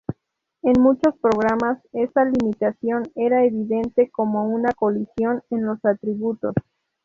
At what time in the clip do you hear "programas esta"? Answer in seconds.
1.19-2.25